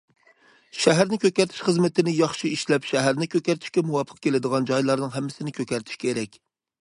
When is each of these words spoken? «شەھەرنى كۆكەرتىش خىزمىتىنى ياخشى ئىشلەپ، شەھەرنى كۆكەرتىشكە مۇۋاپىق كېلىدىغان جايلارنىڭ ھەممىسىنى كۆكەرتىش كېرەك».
«شەھەرنى 0.83 1.17
كۆكەرتىش 1.25 1.59
خىزمىتىنى 1.65 2.13
ياخشى 2.21 2.49
ئىشلەپ، 2.55 2.89
شەھەرنى 2.93 3.29
كۆكەرتىشكە 3.35 3.83
مۇۋاپىق 3.89 4.23
كېلىدىغان 4.25 4.65
جايلارنىڭ 4.71 5.15
ھەممىسىنى 5.19 5.53
كۆكەرتىش 5.61 6.01
كېرەك». 6.05 6.43